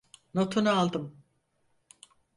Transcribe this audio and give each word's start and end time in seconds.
Notunu 0.33 0.69
aldım. 0.69 1.23